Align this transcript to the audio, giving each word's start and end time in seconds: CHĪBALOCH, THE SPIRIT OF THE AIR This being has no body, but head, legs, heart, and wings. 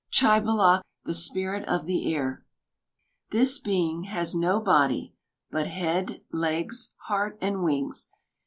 CHĪBALOCH, 0.11 0.81
THE 1.03 1.13
SPIRIT 1.13 1.67
OF 1.69 1.85
THE 1.85 2.11
AIR 2.15 2.43
This 3.29 3.59
being 3.59 4.05
has 4.05 4.33
no 4.33 4.59
body, 4.59 5.13
but 5.51 5.67
head, 5.67 6.21
legs, 6.31 6.95
heart, 7.05 7.37
and 7.39 7.61
wings. 7.63 8.09